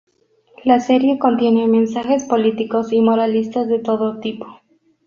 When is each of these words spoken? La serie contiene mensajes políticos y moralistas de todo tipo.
La 0.65 0.79
serie 0.79 1.19
contiene 1.19 1.67
mensajes 1.67 2.23
políticos 2.23 2.91
y 2.91 3.01
moralistas 3.01 3.67
de 3.67 3.77
todo 3.77 4.19
tipo. 4.19 4.47